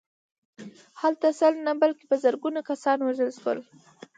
[1.01, 3.59] هلته سل نه بلکې په زرګونه کسان ووژل شول